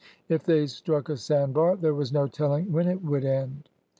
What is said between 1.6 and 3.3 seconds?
there was no telling when it would